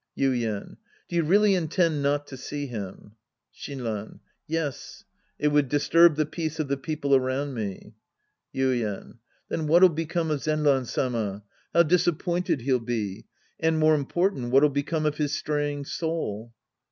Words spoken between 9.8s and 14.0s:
become of Zenran Sama? How disappointed he'll be*! And m.ore